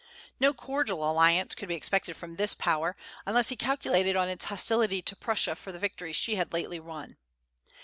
[0.39, 2.95] No cordial alliance could be expected from this Power,
[3.27, 7.17] unless he calculated on its hostility to Prussia for the victories she had lately won.